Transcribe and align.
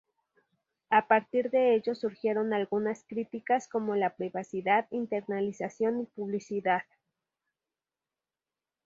A 0.89 1.07
partir 1.07 1.51
de 1.51 1.75
ello 1.75 1.93
surgieron 1.93 2.53
algunas 2.55 3.03
críticas 3.03 3.67
como 3.67 3.95
la 3.95 4.15
privacidad, 4.15 4.87
internalización 4.89 6.01
y 6.01 6.05
publicidad. 6.07 6.81